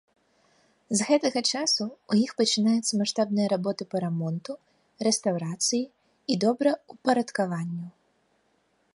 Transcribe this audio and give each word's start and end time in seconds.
З 0.99 1.07
гэтага 1.07 1.41
часу 1.51 1.85
ў 1.87 2.13
іх 2.29 2.31
пачынаюцца 2.39 2.99
маштабныя 3.01 3.47
работы 3.53 3.83
па 3.91 3.97
рамонту, 4.05 4.53
рэстаўрацыі 5.09 5.81
і 6.33 6.39
добраўпарадкаванню. 6.45 7.87